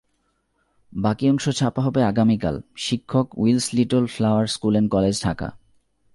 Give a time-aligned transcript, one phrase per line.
[0.93, 5.47] বাকি অংশ ছাপা হবে আগামীকালশিক্ষকউইলস little flower school and college, Dhaka